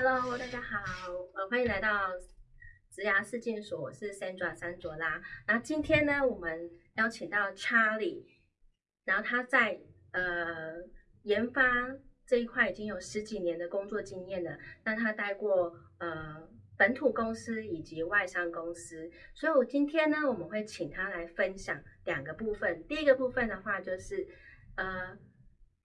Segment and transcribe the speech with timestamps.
[0.00, 2.12] Hello，大家好，呃，欢迎来到
[2.88, 5.20] 职涯事件所，我是 Sandra 山卓拉。
[5.44, 8.24] 然后今天呢，我们邀请到 Charlie，
[9.04, 9.80] 然后他在
[10.12, 10.76] 呃
[11.24, 11.64] 研发
[12.24, 14.56] 这一块已经有十几年的工作经验了。
[14.84, 22.86] 那他待过呃本土公司以及外商公司，所以我今天呢，我们会请他来分享两个部分。
[22.86, 24.24] 第一个部分的话，就是
[24.76, 25.18] 呃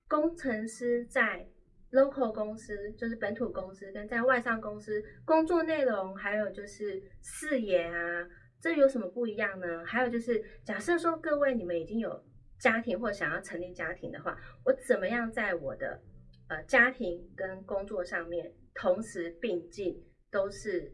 [0.08, 1.50] 工程师在
[1.94, 8.28] local 公司就是本土公司跟在外商公司工作内容，还有就是视野啊，
[8.60, 9.86] 这有什么不一样呢？
[9.86, 12.24] 还有就是假设说各位你们已经有
[12.60, 16.02] 家庭或想要成立家庭的话，我怎么样在我的
[16.50, 20.92] 呃家庭跟工作上面同时并进，都是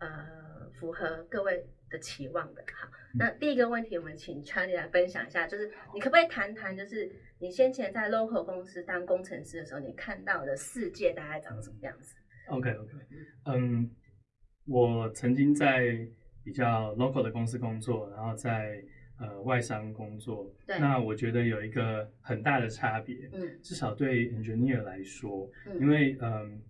[0.00, 2.62] 呃符合各位的期望的。
[2.74, 12.14] 好，那第一个问题，我们请 Charlie 来分享一下，就是你可不可以谈谈，就是你先前在 local 公司当工程师的时候，你看到的世界大概长什么样子
[12.48, 12.92] ？OK OK，
[13.46, 13.90] 嗯，
[14.66, 16.06] 我曾经在
[16.42, 18.82] 比较 local 的公司工作，然后在
[19.18, 20.50] 呃外商工作。
[20.66, 26.62] 对那我觉得有一个很大的差别，嗯至少对 engineer 来说，嗯因为嗯，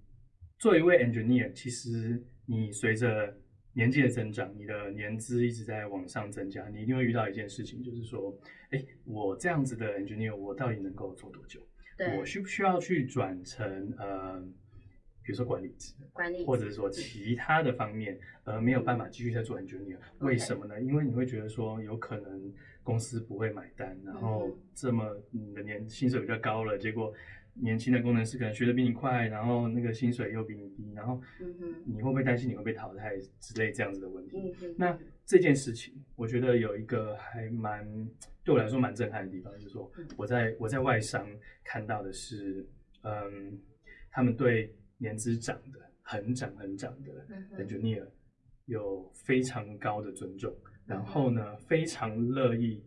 [0.59, 3.33] 作为一位 engineer，其实你随着
[3.73, 8.37] 年纪的增长，你的年资一直在往上增加，你一定会遇到一件事情，就是说，
[8.71, 11.61] 哎，我这样子的 engineer，我到底能够做多久？
[11.97, 14.41] 对我需不需要去转成呃，
[15.23, 19.99] 比如说管理职，管理或者说其他的方面，而没有办法继续在做 engineer？
[20.19, 20.81] 为什么呢？
[20.81, 27.15] 因为你会觉得说，有可能公司不会买单，然后嗯这么你的年薪水比较高了，结果
[27.55, 31.21] 年轻的工程师可能学的比你快，然后那个薪水又比你低，然后
[31.85, 34.37] 你会不会担心你会被淘汰之类这样子的问题？
[34.63, 37.87] 嗯，那这件事情，我觉得有一个还蛮
[38.45, 40.07] 对我来说蛮震撼的地方，就是说嗯。
[40.17, 41.27] 我在我在外商
[41.65, 42.67] 看到的是，
[43.03, 43.59] 嗯，
[44.11, 48.07] 他们对年资长的很长很长的 engineer
[48.67, 52.83] 有非常高的尊重，嗯然后呢，非常乐意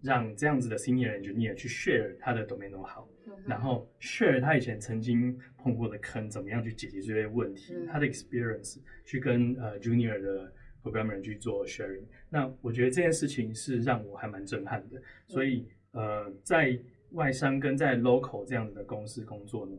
[0.00, 3.04] 让这样子的 senior engineer 去 share 他的 domain know how，
[3.38, 12.04] 嗯然后 share 他以前曾经碰过的坑，怎么样去解决这些问题，嗯他的 experience 去跟呃 junior 的 programmer 去做 sharing。
[12.28, 15.00] 那我觉得这件事情是让我还蛮震撼的。
[15.26, 16.78] 所以呃，在
[17.12, 19.76] 外商跟在 local 这样子的公司工作呢，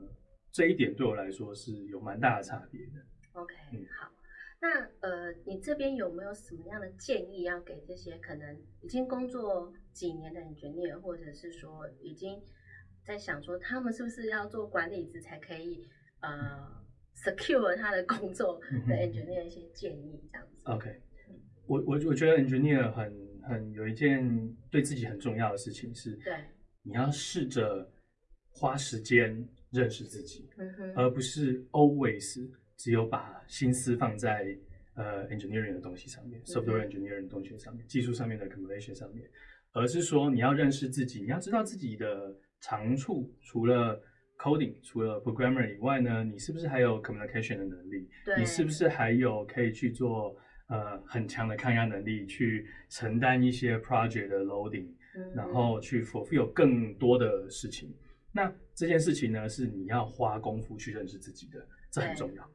[0.51, 2.93] 这一点对我来说是有蛮大的差别的。
[3.33, 4.11] OK，嗯好。
[4.61, 12.41] 那呃，你这边有没有什么样的建议要给这些可能已经工作几年的 engineer，或者是说已经
[13.09, 15.83] 在想说他们是不是要做管理职才可以
[16.19, 16.29] 呃
[17.15, 21.01] secure 他的工作嗯的 engineer 一些建议这样子？OK，
[21.65, 23.11] 我我我觉得 engineer 很
[23.41, 26.35] 很有一件对自己很重要的事情是，对，
[26.83, 27.91] 你要试着
[28.51, 34.55] 花时间认识自己，嗯，而不是 always 只有把心思放在
[34.93, 39.27] 呃 engineering 的东西上面、嗯 s o f t w a r e engineering 的东西上面、技术上面的 accumulation 上面，
[39.71, 44.01] 而是说你要认识自己，你要知道自己的长处，除了
[44.37, 48.07] coding，除了 programmer 以外呢，你是不是还有 communication 的能力？
[48.37, 50.35] 你是不是还有可以去做
[50.67, 57.93] 呃很强的抗压能力，去承担一些 project 的 loading，嗯，然后去 fulfill 更多的事情？
[58.31, 62.49] 那这件事情呢，是你要花功夫去认识自己的，这很重要。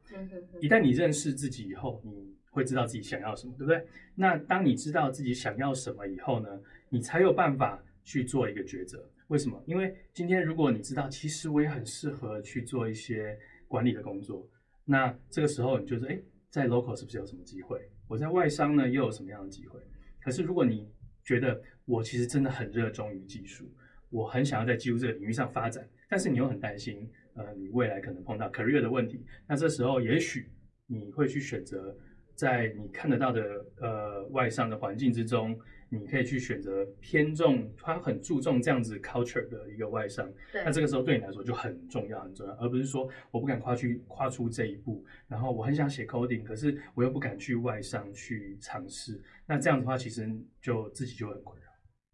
[0.61, 3.85] 一旦你认识自己以后，你会知道自己想要什么，对不对？
[4.15, 6.47] 那当你知道自己想要什么以后呢，
[6.89, 9.07] 你才有办法去做一个抉择。
[9.27, 9.61] 为什么？
[9.65, 13.37] 因为今天如果你知道，其实我也很适合去做一些
[13.67, 14.47] 管理的工作，
[14.85, 16.19] 那这个时候你就是，哎，
[16.49, 17.89] 在 local 是不是有什么机会？
[18.07, 19.79] 我在外商呢又有什么样的机会？
[20.21, 20.87] 可是如果你
[21.23, 23.65] 觉得我其实真的很热衷于技术，
[24.09, 30.51] 我很想要在技术这个领域上发展，但是你又很担心，呃，你未来可能碰到 career 的问题，那这时候也许
[30.85, 31.97] 你会去选择
[32.35, 35.57] 在你看得到的呃外商的环境之中，
[35.89, 50.29] 你可以去选择偏重，他很注重这样子 culture 的一个外商，那这个时候对你来说就很重要，很重要，而不是说我不敢跨去跨出这一步，然后我很想写 coding，可是我又不敢去外商去尝试，那这样子的话，其实
[50.61, 51.65] 就自己就很困扰。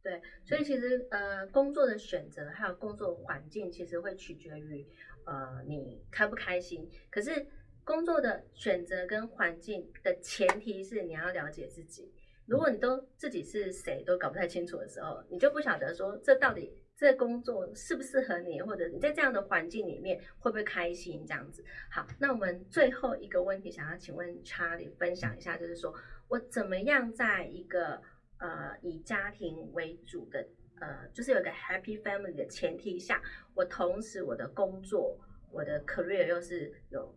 [0.03, 4.85] 对，所以其实呃，工作的选择还有工作环境，其实会取决于
[5.25, 6.89] 呃你开不开心。
[7.09, 7.45] 可是
[7.83, 12.11] 工作的选择跟环境的前提是你要了解自己。
[12.45, 21.63] 如果你都自己是谁都搞不太清楚的时候，你就不晓得说这到底这工作适不适合你，或者你在这样的环境里面会不会开心这样子。
[21.89, 25.93] 好，那我们最后一个问题想要请问查理分享一下，就是说
[26.27, 28.01] 我怎么样在一个
[28.37, 30.45] 呃以家庭为主的
[30.81, 33.21] 呃，就是有一个 happy family 的前提下，
[33.53, 35.17] 我同时我的工作、
[35.51, 37.15] 我的 career 又是有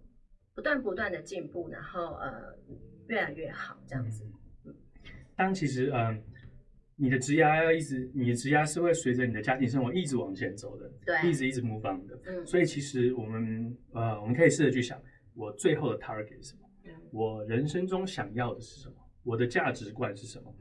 [0.55, 2.57] 不断不断的进步，然后呃
[3.09, 4.25] 越来越好这样子。
[5.37, 6.23] 当其实嗯。
[6.97, 12.17] 你的职涯要一直，你的职涯是会随着你的家庭生活一直往前走的，对，一直一直 move on 的。
[12.25, 14.97] 嗯，所以其实我们呃，我们可以试着去想，
[15.35, 16.61] 我最后的 target 是什么？
[17.11, 18.95] 我人生中想要的是什么？
[19.25, 20.55] 我的价值观是什么？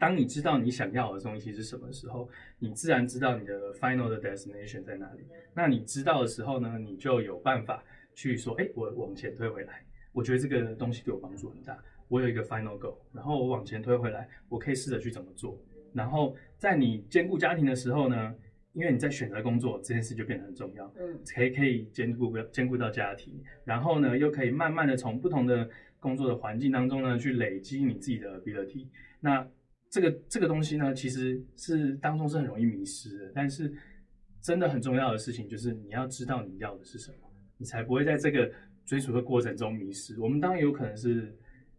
[0.00, 2.28] 当你知道你想要的东西是什么时候，
[2.58, 5.24] 你自然知道你的 final 的 destination 在哪里。
[5.54, 7.84] 那你知道的时候呢，你就有办法
[8.14, 11.76] 去说，哎，我往前推回来，我觉得这个东西对我帮助很大。
[12.08, 15.58] 我有一个 final goal，然后我往前推回来，我可以试着去怎么做。
[15.94, 18.34] 然后在你兼顾家庭的时候呢，
[18.74, 25.68] 因为你在选择工作这件事就变得很重要，嗯，可以可以兼顾兼顾到家庭，然后呢又可以慢慢的从不同的
[26.00, 28.86] 工作的环境当中呢去累积你自己的 ability。
[29.20, 29.46] 那
[29.88, 33.72] 这个这个东西呢，其实是当中是很容易迷失的，但是
[34.40, 37.16] 真的很重要的事情就是你要知道你要的是什么，
[37.62, 38.50] 你才不会在这个
[38.84, 40.18] 追逐的过程中迷失。
[40.18, 41.32] 我们当然有可能是。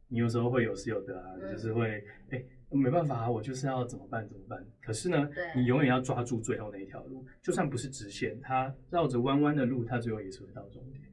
[0.10, 4.64] 你有时候会有失有得啊，就是会哎，没办法啊，我就是要怎么办怎么办？
[4.80, 11.04] 可是呢，你永远要抓住最后那一条路，就算不是直线，它绕着弯弯的路，它最后也是会到终点。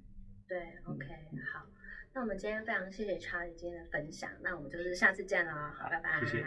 [0.46, 1.06] 对，OK，
[1.50, 1.64] 好，
[2.12, 6.20] 那我们今天非常谢谢查理今天的分享，那我们就是下次见了，好，拜拜。
[6.26, 6.44] 谢谢。